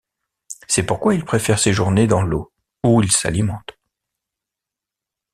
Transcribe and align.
C'est 0.67 0.81
pourquoi 0.81 1.13
il 1.13 1.23
préfère 1.23 1.59
séjourner 1.59 2.07
dans 2.07 2.23
l'eau, 2.23 2.51
où 2.83 3.03
il 3.03 3.11
s’alimente. 3.11 3.77